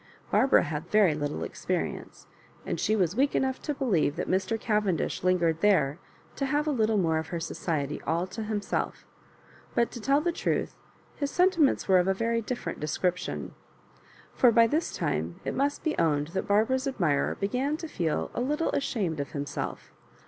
[0.33, 2.25] Bari^ara had very little experience,
[2.65, 4.59] and she was weak enough to believe that Mr.
[4.59, 5.99] Cavendish lingered there
[6.37, 9.05] to have a little more of her society all to himself;
[9.75, 10.75] but to teU the truth,
[11.17, 13.53] his sentiments were of a very different description.
[14.33, 18.69] For by this time it must be'owned that Barbara's admirer began to feel a little
[18.71, 19.93] ashamed of himself.